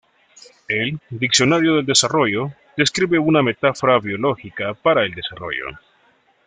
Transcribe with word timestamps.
El 0.67 0.99
"Diccionario 1.11 1.75
del 1.75 1.85
Desarrollo" 1.85 2.51
describe 2.75 3.19
una 3.19 3.43
metáfora 3.43 3.99
biológica 3.99 4.73
para 4.73 5.05
el 5.05 5.13
desarrollo. 5.13 5.77